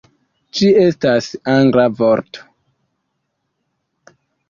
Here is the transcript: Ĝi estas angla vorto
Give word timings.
Ĝi 0.59 0.69
estas 0.85 1.27
angla 1.57 1.85
vorto 2.01 2.49